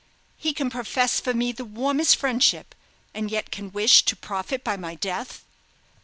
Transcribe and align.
he 0.35 0.51
can 0.51 0.71
profess 0.71 1.19
for 1.19 1.31
me 1.31 1.51
the 1.51 1.63
warmest 1.63 2.15
friendship, 2.15 2.73
and 3.13 3.29
yet 3.29 3.51
can 3.51 3.71
wish 3.71 4.01
to 4.03 4.15
profit 4.15 4.63
by 4.63 4.75
my 4.75 4.95
death!" 4.95 5.43